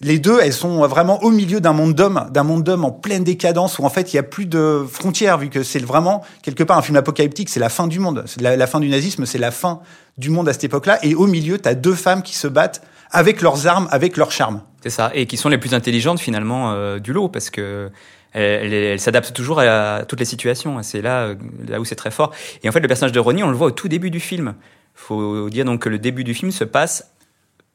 Les 0.00 0.18
deux, 0.18 0.38
elles 0.42 0.52
sont 0.52 0.86
vraiment 0.86 1.22
au 1.22 1.30
milieu 1.30 1.60
d'un 1.60 1.72
monde 1.72 1.94
d'hommes, 1.94 2.26
d'un 2.30 2.42
monde 2.42 2.62
d'hommes 2.64 2.84
en 2.84 2.90
pleine 2.90 3.24
décadence, 3.24 3.78
où 3.78 3.84
en 3.84 3.88
fait 3.90 4.12
il 4.12 4.16
y 4.16 4.18
a 4.18 4.22
plus 4.22 4.44
de 4.46 4.84
frontières, 4.90 5.38
vu 5.38 5.48
que 5.48 5.62
c'est 5.62 5.78
vraiment 5.78 6.22
quelque 6.42 6.64
part 6.64 6.76
un 6.76 6.82
film 6.82 6.96
apocalyptique, 6.96 7.48
c'est 7.48 7.60
la 7.60 7.68
fin 7.68 7.86
du 7.86 8.00
monde, 8.00 8.24
c'est 8.26 8.40
la, 8.40 8.56
la 8.56 8.66
fin 8.66 8.80
du 8.80 8.88
nazisme, 8.88 9.24
c'est 9.24 9.38
la 9.38 9.50
fin 9.50 9.80
du 10.18 10.30
monde 10.30 10.48
à 10.48 10.52
cette 10.52 10.64
époque-là. 10.64 10.98
Et 11.04 11.14
au 11.14 11.26
milieu, 11.26 11.58
t'as 11.58 11.74
deux 11.74 11.94
femmes 11.94 12.22
qui 12.22 12.34
se 12.34 12.48
battent 12.48 12.82
avec 13.12 13.40
leurs 13.40 13.66
armes, 13.66 13.88
avec 13.90 14.16
leur 14.16 14.30
charme. 14.32 14.62
C'est 14.82 14.90
ça, 14.90 15.10
et 15.14 15.26
qui 15.26 15.36
sont 15.36 15.48
les 15.48 15.58
plus 15.58 15.74
intelligentes 15.74 16.20
finalement 16.20 16.72
euh, 16.72 16.98
du 16.98 17.12
lot, 17.12 17.28
parce 17.28 17.50
que 17.50 17.90
elles 18.32 18.98
s'adaptent 18.98 19.32
toujours 19.32 19.60
à 19.60 20.02
toutes 20.08 20.18
les 20.18 20.26
situations. 20.26 20.82
C'est 20.82 21.02
là, 21.02 21.20
euh, 21.20 21.34
là 21.68 21.78
où 21.78 21.84
c'est 21.84 21.94
très 21.94 22.10
fort. 22.10 22.32
Et 22.64 22.68
en 22.68 22.72
fait, 22.72 22.80
le 22.80 22.88
personnage 22.88 23.12
de 23.12 23.20
Ronnie, 23.20 23.44
on 23.44 23.48
le 23.48 23.54
voit 23.56 23.68
au 23.68 23.70
tout 23.70 23.86
début 23.86 24.10
du 24.10 24.18
film. 24.18 24.54
Faut 24.96 25.48
dire 25.50 25.64
donc 25.64 25.82
que 25.82 25.88
le 25.88 25.98
début 26.00 26.24
du 26.24 26.34
film 26.34 26.50
se 26.50 26.64
passe 26.64 27.12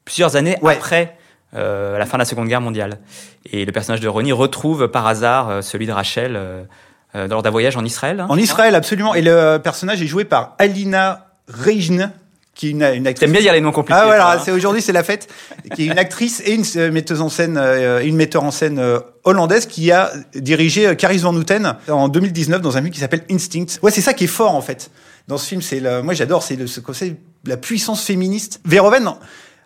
plusieurs 0.04 0.36
années 0.36 0.58
Ouais. 0.60 0.74
après 0.76 1.16
euh, 1.54 1.98
la 1.98 2.06
fin 2.06 2.16
de 2.16 2.20
la 2.20 2.24
Seconde 2.24 2.48
Guerre 2.48 2.60
mondiale. 2.60 2.98
Et 3.52 3.64
le 3.64 3.72
personnage 3.72 4.00
de 4.00 4.08
Ronnie 4.08 4.32
retrouve 4.32 4.88
par 4.88 5.06
hasard 5.06 5.48
euh, 5.48 5.60
celui 5.62 5.86
de 5.86 5.92
Rachel 5.92 6.36
euh, 6.36 6.62
euh, 7.16 7.26
lors 7.26 7.42
d'un 7.42 7.50
voyage 7.50 7.76
en 7.76 7.84
Israël. 7.84 8.20
hein, 8.20 8.26
En 8.28 8.36
Israël, 8.36 8.74
absolument. 8.74 9.14
Et 9.14 9.22
le 9.22 9.58
personnage 9.58 10.00
est 10.02 10.06
joué 10.06 10.24
par 10.24 10.54
Alina 10.58 11.26
Reijne, 11.48 12.12
qui 12.54 12.68
est 12.68 12.70
une, 12.70 12.82
une 12.82 13.06
actrice. 13.06 13.20
T'aimes 13.20 13.32
bien 13.32 13.40
dire 13.40 13.52
les 13.52 13.60
noms 13.60 13.72
compliqués. 13.72 13.98
Ah 14.00 14.06
voilà, 14.06 14.32
hein. 14.32 14.40
c'est 14.44 14.52
aujourd'hui 14.52 14.82
c'est 14.82 14.92
la 14.92 15.02
fête, 15.02 15.28
qui 15.74 15.82
est 15.82 15.86
une 15.86 15.98
actrice 15.98 16.40
et 16.44 16.54
une 16.54 16.90
metteuse 16.92 17.20
en 17.20 17.28
scène, 17.28 17.56
euh, 17.58 18.00
une 18.04 18.16
metteur 18.16 18.44
en 18.44 18.50
scène 18.50 18.78
euh, 18.78 19.00
hollandaise 19.24 19.66
qui 19.66 19.90
a 19.90 20.12
dirigé 20.34 20.94
Caris 20.96 21.18
Van 21.18 21.34
Houten 21.34 21.74
en 21.88 22.08
2019 22.08 22.60
dans 22.60 22.76
un 22.76 22.80
film 22.82 22.92
qui 22.92 23.00
s'appelle 23.00 23.24
Instinct. 23.30 23.66
Ouais, 23.82 23.90
c'est 23.90 24.02
ça 24.02 24.12
qui 24.14 24.24
est 24.24 24.28
fort 24.28 24.54
en 24.54 24.60
fait 24.60 24.90
dans 25.26 25.38
ce 25.38 25.46
film. 25.48 25.62
C'est 25.62 25.80
le, 25.80 26.02
moi 26.02 26.12
j'adore, 26.14 26.42
c'est 26.42 26.56
le, 26.56 26.66
ce 26.66 26.80
concept, 26.80 27.16
la 27.46 27.56
puissance 27.56 28.04
féministe. 28.04 28.60
Verhoeven. 28.64 29.14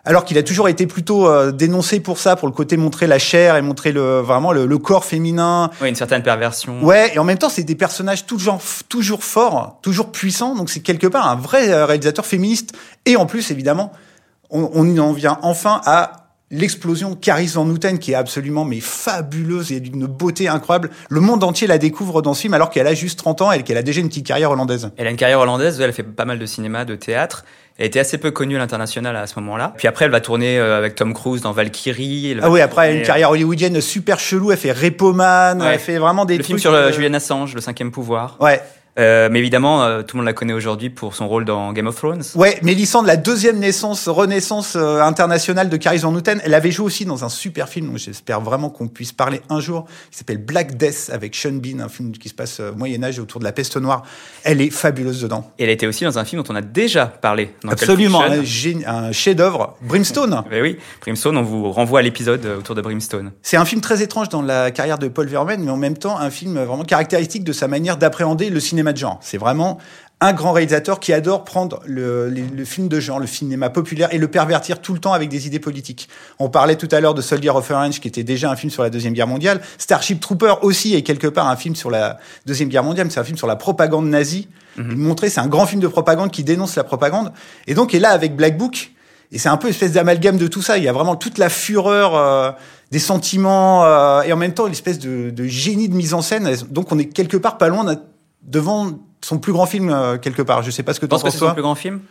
Alors 0.05 0.23
qu'il 0.23 0.37
a 0.37 0.43
toujours 0.43 0.69
été 0.69 0.87
plutôt 0.87 1.27
euh, 1.27 1.51
dénoncé 1.51 1.99
pour 1.99 2.17
ça, 2.19 2.35
pour 2.35 2.47
le 2.47 2.53
côté 2.53 2.77
montrer 2.77 3.07
la 3.07 3.19
chair 3.19 3.57
et 3.57 3.61
montrer 3.61 3.91
le 3.91 4.19
vraiment 4.19 4.51
le, 4.51 4.65
le 4.65 4.77
corps 4.77 5.03
féminin. 5.03 5.71
Ouais, 5.81 5.89
une 5.89 5.95
certaine 5.95 6.23
perversion. 6.23 6.83
Ouais, 6.83 7.11
et 7.15 7.19
en 7.19 7.23
même 7.23 7.37
temps, 7.37 7.49
c'est 7.49 7.63
des 7.63 7.75
personnages 7.75 8.25
toujours, 8.25 8.59
toujours 8.87 9.23
forts, 9.23 9.79
toujours 9.81 10.11
puissants. 10.11 10.55
Donc, 10.55 10.69
c'est 10.69 10.81
quelque 10.81 11.07
part 11.07 11.27
un 11.27 11.35
vrai 11.35 11.71
euh, 11.71 11.85
réalisateur 11.85 12.25
féministe. 12.25 12.73
Et 13.05 13.15
en 13.17 13.25
plus, 13.25 13.51
évidemment, 13.51 13.91
on, 14.49 14.69
on 14.73 14.97
en 14.99 15.11
vient 15.11 15.39
enfin 15.41 15.81
à 15.85 16.24
l'explosion 16.55 17.15
Caris 17.15 17.51
Van 17.55 17.65
Houten 17.67 17.99
qui 17.99 18.11
est 18.11 18.15
absolument 18.15 18.65
mais 18.65 18.79
fabuleuse 18.79 19.71
et 19.71 19.79
d'une 19.79 20.05
beauté 20.07 20.47
incroyable. 20.47 20.89
Le 21.09 21.21
monde 21.21 21.43
entier 21.43 21.67
la 21.67 21.77
découvre 21.77 22.21
dans 22.21 22.33
ce 22.33 22.41
film 22.41 22.53
alors 22.53 22.69
qu'elle 22.69 22.87
a 22.87 22.93
juste 22.93 23.19
30 23.19 23.41
ans 23.41 23.51
et 23.51 23.63
qu'elle 23.63 23.77
a 23.77 23.83
déjà 23.83 24.01
une 24.01 24.07
petite 24.09 24.25
carrière 24.27 24.51
hollandaise. 24.51 24.91
Elle 24.97 25.07
a 25.07 25.09
une 25.09 25.17
carrière 25.17 25.39
hollandaise, 25.39 25.79
elle 25.81 25.93
fait 25.93 26.03
pas 26.03 26.25
mal 26.25 26.39
de 26.39 26.45
cinéma, 26.45 26.85
de 26.85 26.95
théâtre. 26.95 27.45
Elle 27.77 27.87
était 27.87 27.99
assez 27.99 28.17
peu 28.17 28.31
connue 28.31 28.55
à 28.55 28.59
l'international 28.59 29.15
à 29.17 29.27
ce 29.27 29.37
moment-là. 29.39 29.73
Puis 29.77 29.87
après, 29.89 30.05
elle 30.05 30.11
va 30.11 30.21
tourner 30.21 30.57
euh, 30.57 30.77
avec 30.77 30.95
Tom 30.95 31.13
Cruise 31.13 31.41
dans 31.41 31.51
Valkyrie. 31.51 32.31
Elle 32.31 32.39
Ah 32.41 32.49
oui, 32.49 32.61
après 32.61 32.87
elle 32.89 32.95
a 32.95 32.99
une 32.99 33.05
carrière 33.05 33.31
hollywoodienne 33.31 33.81
super 33.81 34.17
chelou, 34.17 34.51
elle 34.53 34.57
fait 34.57 34.71
Repo 34.71 35.11
Man, 35.11 35.61
Ouais. 35.61 35.73
elle 35.73 35.79
fait 35.79 35.97
vraiment 35.97 36.23
des 36.23 36.37
Le 36.37 36.43
trucs 36.43 36.47
film 36.47 36.59
sur 36.59 36.73
euh, 36.73 36.87
euh, 36.87 36.91
Julian 36.93 37.13
Assange, 37.13 37.53
Le 37.53 37.59
cinquième 37.59 37.91
pouvoir. 37.91 38.37
Ouais. 38.39 38.61
Euh, 38.97 39.27
mais 39.29 39.39
évidemment, 39.39 39.83
euh, 39.83 40.03
tout 40.03 40.15
le 40.15 40.21
monde 40.21 40.25
la 40.25 40.33
connaît 40.33 40.53
aujourd'hui 40.53 40.89
pour 40.89 41.15
son 41.15 41.27
rôle 41.27 41.43
dans 41.43 41.73
Game 41.73 41.87
of 41.87 41.95
Thrones. 41.95 42.23
Ouais, 42.35 42.57
Mélissande, 42.61 43.05
la 43.05 43.17
deuxième 43.17 43.59
naissance, 43.59 44.07
renaissance 44.07 44.75
euh, 44.77 45.01
internationale 45.01 45.69
de 45.69 45.75
Caris 45.75 45.97
Van 45.97 46.13
Houten, 46.13 46.39
elle 46.43 46.53
avait 46.53 46.71
joué 46.71 46.85
aussi 46.85 47.03
dans 47.03 47.25
un 47.25 47.29
super 47.29 47.67
film 47.67 47.91
dont 47.91 47.97
j'espère 47.97 48.39
vraiment 48.39 48.69
qu'on 48.69 48.87
puisse 48.87 49.11
parler 49.11 49.41
un 49.49 49.59
jour, 49.59 49.85
qui 50.11 50.17
s'appelle 50.17 50.37
Black 50.37 50.77
Death 50.77 51.09
avec 51.11 51.35
Sean 51.35 51.53
Bean, 51.53 51.81
un 51.81 51.89
film 51.89 52.13
qui 52.13 52.29
se 52.29 52.33
passe 52.33 52.61
au 52.61 52.73
Moyen-Âge 52.75 53.19
autour 53.19 53.39
de 53.39 53.45
la 53.45 53.51
peste 53.51 53.75
noire. 53.75 54.03
Elle 54.43 54.61
est 54.61 54.69
fabuleuse 54.69 55.21
dedans. 55.21 55.51
Et 55.59 55.65
elle 55.65 55.69
était 55.69 55.87
aussi 55.87 56.05
dans 56.05 56.17
un 56.17 56.23
film 56.23 56.41
dont 56.41 56.53
on 56.53 56.55
a 56.55 56.61
déjà 56.61 57.05
parlé. 57.05 57.53
Dans 57.63 57.71
Absolument, 57.71 58.21
un, 58.23 59.11
chef-d'œuvre, 59.11 59.77
Brimstone. 59.81 60.43
Eh 60.51 60.61
oui, 60.61 60.77
Brimstone, 61.01 61.37
on 61.37 61.41
vous 61.41 61.69
renvoie 61.71 61.99
à 61.99 62.01
l'épisode 62.01 62.45
autour 62.45 62.75
de 62.75 62.81
Brimstone. 62.81 63.31
C'est 63.41 63.57
un 63.57 63.65
film 63.65 63.81
très 63.81 64.01
étrange 64.01 64.29
dans 64.29 64.41
la 64.41 64.71
carrière 64.71 64.97
de 64.97 65.09
Paul 65.09 65.27
Verhoeven, 65.27 65.61
mais 65.61 65.71
en 65.71 65.75
même 65.75 65.97
temps 65.97 66.17
un 66.17 66.29
film 66.29 66.63
vraiment 66.63 66.83
caractéristique 66.83 67.43
de 67.43 67.51
sa 67.51 67.67
manière 67.67 67.97
d'appréhender 67.97 68.49
le 68.49 68.59
cinéma 68.61 68.84
de 68.93 68.97
genre. 68.97 69.17
C'est 69.21 69.37
vraiment 69.37 69.77
un 70.21 70.31
grand 70.31 70.53
réalisateur 70.53 71.01
qui 71.01 71.11
adore 71.11 71.43
prendre 71.43 71.81
le, 71.85 72.29
le- 72.29 72.41
le 72.55 72.65
film 72.65 72.87
de 72.87 72.99
genre, 73.01 73.19
le 73.19 73.27
cinéma 73.27 73.69
populaire, 73.69 74.13
et 74.13 74.17
le 74.17 74.27
pervertir 74.29 74.79
tout 74.81 74.93
le 74.93 74.99
temps 74.99 75.11
avec 75.11 75.27
des 75.29 75.45
idées 75.45 75.59
politiques. 75.59 76.07
On 76.39 76.47
parlait 76.49 76.77
tout 76.77 76.87
à 76.91 77.01
l'heure 77.01 77.13
de 77.13 77.21
Soldier 77.21 77.49
of 77.49 77.69
Orange, 77.69 77.99
qui 77.99 78.07
était 78.07 78.23
déjà 78.23 78.49
un 78.49 78.55
film 78.55 78.71
sur 78.71 78.81
la 78.81 78.89
Deuxième 78.89 79.13
Guerre 79.13 79.27
mondiale. 79.27 79.61
Starship 79.77 80.21
Trooper 80.21 80.53
aussi 80.61 80.95
est 80.95 81.01
quelque 81.01 81.27
part 81.27 81.47
un 81.49 81.57
film 81.57 81.75
sur 81.75 81.91
la 81.91 82.17
Deuxième 82.45 82.69
Guerre 82.69 82.83
mondiale, 82.83 83.07
mais 83.07 83.11
c'est 83.13 83.19
un 83.19 83.25
film 83.25 83.37
sur 83.37 83.47
la 83.47 83.57
propagande 83.57 84.07
nazie. 84.07 84.47
Montrer, 84.77 85.29
c'est 85.29 85.39
un 85.41 85.47
grand 85.47 85.65
film 85.65 85.81
de 85.81 85.87
propagande 85.87 86.31
qui 86.31 86.43
dénonce 86.43 86.75
la 86.75 86.83
propagande. 86.83 87.31
Et 87.67 87.73
donc, 87.75 87.93
est 87.93 87.99
là 87.99 88.09
avec 88.11 88.35
Black 88.37 88.57
Book, 88.57 88.91
et 89.31 89.37
c'est 89.37 89.49
un 89.49 89.57
peu 89.57 89.67
une 89.67 89.73
espèce 89.73 89.91
d'amalgame 89.91 90.37
de 90.37 90.47
tout 90.47 90.61
ça. 90.61 90.77
Il 90.77 90.83
y 90.83 90.87
a 90.87 90.93
vraiment 90.93 91.15
toute 91.17 91.37
la 91.37 91.49
fureur 91.49 92.15
euh, 92.15 92.51
des 92.91 92.99
sentiments 92.99 93.83
euh, 93.83 94.21
et 94.21 94.31
en 94.31 94.37
même 94.37 94.53
temps 94.53 94.65
une 94.67 94.71
espèce 94.73 94.99
de, 94.99 95.29
de 95.29 95.43
génie 95.45 95.89
de 95.89 95.95
mise 95.95 96.13
en 96.13 96.21
scène. 96.21 96.49
Donc 96.69 96.91
on 96.91 96.99
est 96.99 97.05
quelque 97.05 97.35
part 97.37 97.57
pas 97.57 97.67
loin 97.67 97.83
d'un- 97.83 97.99
devant 98.45 98.91
son 99.21 99.37
plus 99.39 99.53
grand 99.53 99.65
film 99.65 99.89
euh, 99.89 100.17
quelque 100.17 100.41
part. 100.41 100.61
Je 100.63 100.71
sais 100.71 100.83
pas 100.83 100.93
ce 100.93 100.99
que 100.99 101.05
tu 101.05 101.13
en 101.13 101.15
pense 101.15 101.21
que 101.23 101.27
penses 101.27 101.33
c'est 101.33 101.39
son 101.45 101.53
plus 101.53 101.61
grand 101.63 101.75
film. 101.75 102.01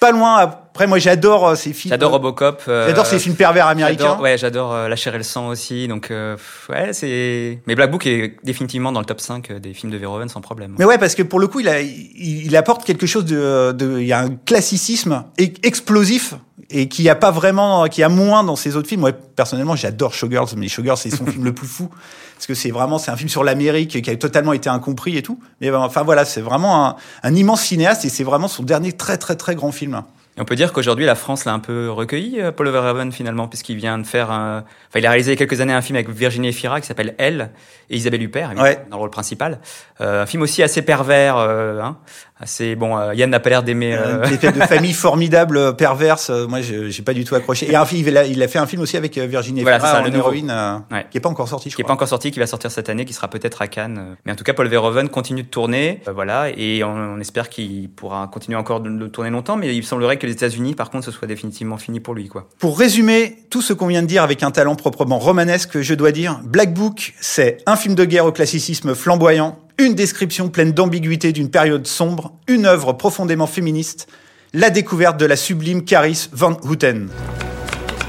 Pas 0.00 0.10
loin. 0.10 0.36
Après 0.38 0.86
moi 0.88 0.98
j'adore 0.98 1.48
euh, 1.50 1.54
ces 1.54 1.72
films. 1.72 1.92
J'adore 1.92 2.10
Robocop. 2.12 2.62
euh, 2.66 2.88
J'adore 2.88 3.06
ces 3.06 3.18
films 3.20 3.36
pervers 3.36 3.66
américains. 3.68 4.18
Ouais, 4.20 4.36
j'adore 4.36 4.72
euh, 4.72 4.88
La 4.88 4.96
chair 4.96 5.14
et 5.14 5.18
le 5.18 5.22
sang 5.22 5.48
aussi. 5.48 5.86
Donc, 5.86 6.10
euh, 6.10 6.36
ouais, 6.70 6.92
c'est. 6.92 7.60
Mais 7.68 7.74
Black 7.76 7.90
Book 7.92 8.04
est 8.06 8.36
définitivement 8.42 8.90
dans 8.90 8.98
le 9.00 9.06
top 9.06 9.20
5 9.20 9.52
des 9.60 9.74
films 9.74 9.92
de 9.92 9.98
Verhoeven 9.98 10.28
sans 10.28 10.40
problème. 10.40 10.74
Mais 10.78 10.84
ouais, 10.84 10.98
parce 10.98 11.14
que 11.14 11.22
pour 11.22 11.38
le 11.38 11.46
coup, 11.46 11.60
il, 11.60 11.68
a, 11.68 11.80
il, 11.80 12.46
il 12.46 12.56
apporte 12.56 12.84
quelque 12.84 13.06
chose 13.06 13.26
de, 13.26 13.70
de, 13.72 14.00
il 14.00 14.06
y 14.06 14.12
a 14.12 14.18
un 14.20 14.30
classicisme 14.30 15.24
e- 15.40 15.44
explosif 15.62 16.34
et 16.72 16.88
qui 16.88 17.08
a 17.08 17.14
pas 17.14 17.30
vraiment, 17.30 17.86
qui 17.86 18.02
a 18.02 18.08
moins 18.08 18.44
dans 18.44 18.56
ses 18.56 18.76
autres 18.76 18.88
films. 18.88 19.02
Moi, 19.02 19.12
personnellement, 19.12 19.76
j'adore 19.76 20.14
Showgirls, 20.14 20.48
mais 20.56 20.68
Showgirls, 20.68 20.96
c'est 20.98 21.10
son 21.10 21.26
film 21.30 21.44
le 21.44 21.52
plus 21.52 21.66
fou 21.68 21.88
parce 22.34 22.46
que 22.46 22.54
c'est 22.54 22.70
vraiment, 22.70 22.98
c'est 22.98 23.10
un 23.12 23.16
film 23.16 23.28
sur 23.28 23.44
l'Amérique 23.44 24.02
qui 24.02 24.10
a 24.10 24.16
totalement 24.16 24.52
été 24.52 24.68
incompris 24.68 25.16
et 25.16 25.22
tout. 25.22 25.38
Mais 25.60 25.70
ben, 25.70 25.78
enfin 25.78 26.02
voilà, 26.02 26.24
c'est 26.24 26.40
vraiment 26.40 26.86
un, 26.86 26.96
un 27.22 27.34
immense 27.34 27.62
cinéaste 27.62 28.04
et 28.04 28.08
c'est 28.08 28.24
vraiment 28.24 28.48
son 28.48 28.64
dernier 28.64 28.92
très 28.92 29.16
très 29.16 29.36
très 29.36 29.54
grand 29.54 29.70
film. 29.70 30.02
Et 30.36 30.40
on 30.40 30.46
peut 30.46 30.56
dire 30.56 30.72
qu'aujourd'hui, 30.72 31.04
la 31.04 31.14
France 31.14 31.44
l'a 31.44 31.52
un 31.52 31.58
peu 31.58 31.90
recueilli, 31.90 32.40
euh, 32.40 32.52
Paul 32.52 32.66
Verhoeven, 32.70 33.12
finalement, 33.12 33.48
puisqu'il 33.48 33.76
vient 33.76 33.98
de 33.98 34.06
faire 34.06 34.30
un... 34.30 34.64
Enfin, 34.88 34.98
il 34.98 35.04
a 35.04 35.10
réalisé 35.10 35.32
il 35.32 35.34
y 35.34 35.36
a 35.36 35.46
quelques 35.46 35.60
années 35.60 35.74
un 35.74 35.82
film 35.82 35.96
avec 35.96 36.08
Virginie 36.08 36.48
Efira 36.48 36.80
qui 36.80 36.86
s'appelle 36.86 37.14
Elle 37.18 37.50
et 37.90 37.96
Isabelle 37.98 38.22
Huppert, 38.22 38.50
Ouais. 38.56 38.82
dans 38.90 38.96
le 38.96 39.00
rôle 39.02 39.10
principal. 39.10 39.60
Euh, 40.00 40.22
un 40.22 40.26
film 40.26 40.42
aussi 40.42 40.62
assez 40.62 40.80
pervers, 40.80 41.36
euh, 41.36 41.82
hein, 41.82 41.98
assez... 42.42 42.74
Bon, 42.76 42.98
euh, 42.98 43.14
Yann 43.14 43.30
n'a 43.30 43.40
pas 43.40 43.50
l'air 43.50 43.62
d'aimer... 43.62 43.94
euh, 43.94 44.24
Une 44.26 44.32
espèce 44.34 44.52
de 44.54 44.60
famille 44.66 44.92
formidable, 44.92 45.56
euh, 45.56 45.72
perverse. 45.72 46.28
euh, 46.30 46.46
Moi, 46.46 46.60
j'ai 46.60 47.02
pas 47.02 47.14
du 47.14 47.24
tout 47.24 47.34
accroché. 47.34 47.70
Et 47.70 47.76
un 47.76 47.84
film, 47.86 48.06
il 48.08 48.16
a, 48.18 48.26
il 48.26 48.42
a 48.42 48.48
fait 48.48 48.58
un 48.58 48.66
film 48.66 48.82
aussi 48.82 48.96
avec 48.96 49.16
euh, 49.16 49.26
Virginie 49.26 49.62
Voilà, 49.62 49.76
Efira 49.78 49.92
c'est 49.98 50.04
ça, 50.04 50.08
le 50.10 50.16
héroïne, 50.16 50.50
euh, 50.50 50.76
Ouais. 50.90 51.06
qui 51.10 51.18
est 51.18 51.20
pas 51.20 51.28
encore 51.28 51.48
sorti, 51.48 51.70
je 51.70 51.76
qui 51.76 51.80
est 51.80 51.84
pas 51.84 51.86
crois. 51.86 51.94
encore 51.94 52.08
sorti, 52.08 52.30
qui 52.30 52.38
va 52.40 52.46
sortir 52.46 52.70
cette 52.70 52.88
année, 52.88 53.04
qui 53.04 53.12
sera 53.12 53.28
peut-être 53.28 53.62
à 53.62 53.68
Cannes. 53.68 53.98
euh. 53.98 54.14
Mais 54.26 54.32
en 54.32 54.34
tout 54.36 54.44
cas, 54.44 54.52
Paul 54.54 54.66
Verhoeven 54.68 55.08
continue 55.08 55.42
de 55.44 55.48
tourner, 55.48 56.00
euh, 56.08 56.12
voilà, 56.12 56.48
et 56.56 56.82
on, 56.84 56.88
on 56.90 57.20
espère 57.20 57.48
qu'il 57.48 57.88
pourra 57.90 58.28
continuer 58.32 58.56
encore 58.58 58.80
de, 58.80 58.90
de 58.90 59.06
tourner 59.06 59.30
longtemps. 59.30 59.56
Mais 59.56 59.74
il 59.74 59.84
semblerait 59.84 60.16
que 60.16 60.26
les 60.26 60.32
États-Unis, 60.32 60.74
par 60.74 60.90
contre, 60.90 61.04
ce 61.04 61.10
soit 61.12 61.28
définitivement 61.28 61.76
fini 61.78 62.00
pour 62.00 62.14
lui, 62.14 62.28
quoi. 62.28 62.48
Pour 62.58 62.78
résumer 62.78 63.36
tout 63.50 63.62
ce 63.62 63.72
qu'on 63.72 63.86
vient 63.86 64.02
de 64.02 64.06
dire 64.08 64.22
avec 64.22 64.42
un 64.42 64.50
talent 64.50 64.74
proprement 64.74 65.18
romanesque, 65.18 65.80
je 65.80 65.94
dois 65.94 66.10
dire, 66.12 66.40
Black 66.44 66.74
Book, 66.74 67.14
c'est 67.20 67.58
un 67.66 67.76
film 67.76 67.94
de 67.94 68.04
guerre 68.04 68.26
au 68.26 68.32
classicisme 68.32 68.94
flamboyant, 68.94 69.58
une 69.78 69.94
description 69.94 70.48
pleine 70.48 70.72
d'ambiguïté 70.72 71.32
d'une 71.32 71.50
période 71.50 71.86
sombre, 71.86 72.32
une 72.48 72.66
œuvre 72.66 72.92
profondément 72.92 73.46
féministe, 73.46 74.08
la 74.52 74.70
découverte 74.70 75.18
de 75.18 75.26
la 75.26 75.36
sublime 75.36 75.84
Caris 75.84 76.28
Van 76.32 76.56
Houten. 76.64 77.08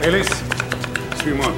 Ellis, 0.01 0.27
suis-moi. 1.21 1.53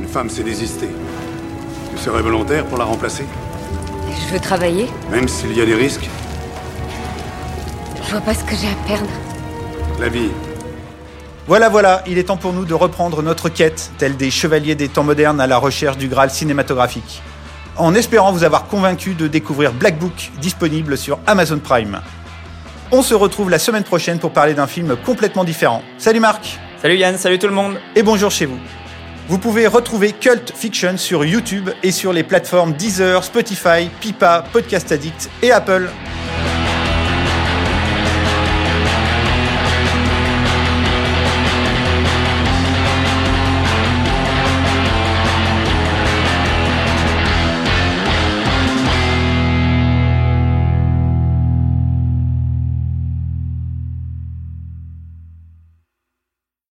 Une 0.00 0.08
femme 0.08 0.28
s'est 0.28 0.42
désistée. 0.42 0.88
Tu 1.92 1.98
serais 2.02 2.22
volontaire 2.22 2.66
pour 2.66 2.78
la 2.78 2.84
remplacer? 2.84 3.24
Je 4.08 4.34
veux 4.34 4.40
travailler? 4.40 4.86
Même 5.10 5.28
s'il 5.28 5.56
y 5.56 5.60
a 5.60 5.66
des 5.66 5.74
risques? 5.74 6.08
Je 8.04 8.10
vois 8.10 8.20
pas 8.20 8.34
ce 8.34 8.44
que 8.44 8.54
j'ai 8.56 8.68
à 8.68 8.86
perdre. 8.86 9.10
La 10.00 10.08
vie. 10.08 10.30
Voilà, 11.48 11.68
voilà, 11.68 12.04
il 12.06 12.18
est 12.18 12.24
temps 12.24 12.36
pour 12.36 12.52
nous 12.52 12.64
de 12.64 12.74
reprendre 12.74 13.20
notre 13.20 13.48
quête, 13.48 13.90
telle 13.98 14.16
des 14.16 14.30
chevaliers 14.30 14.76
des 14.76 14.88
temps 14.88 15.02
modernes 15.02 15.40
à 15.40 15.48
la 15.48 15.58
recherche 15.58 15.96
du 15.96 16.06
Graal 16.06 16.30
cinématographique. 16.30 17.20
En 17.76 17.94
espérant 17.94 18.30
vous 18.30 18.44
avoir 18.44 18.68
convaincu 18.68 19.14
de 19.14 19.26
découvrir 19.26 19.72
Black 19.72 19.98
Book, 19.98 20.30
disponible 20.40 20.96
sur 20.96 21.18
Amazon 21.26 21.58
Prime. 21.58 22.00
On 22.92 23.02
se 23.02 23.14
retrouve 23.14 23.50
la 23.50 23.58
semaine 23.58 23.82
prochaine 23.82 24.20
pour 24.20 24.32
parler 24.32 24.54
d'un 24.54 24.68
film 24.68 24.96
complètement 25.04 25.42
différent. 25.42 25.82
Salut 25.98 26.20
Marc 26.20 26.60
Salut 26.80 26.96
Yann, 26.96 27.16
salut 27.16 27.38
tout 27.38 27.46
le 27.46 27.54
monde 27.54 27.78
et 27.96 28.02
bonjour 28.02 28.30
chez 28.30 28.46
vous. 28.46 28.58
Vous 29.28 29.38
pouvez 29.38 29.66
retrouver 29.66 30.12
Cult 30.12 30.52
Fiction 30.54 30.96
sur 30.96 31.24
YouTube 31.24 31.70
et 31.82 31.90
sur 31.90 32.12
les 32.12 32.22
plateformes 32.24 32.72
Deezer, 32.72 33.24
Spotify, 33.24 33.88
Pipa, 34.00 34.44
Podcast 34.52 34.92
Addict 34.92 35.30
et 35.42 35.52
Apple. 35.52 35.88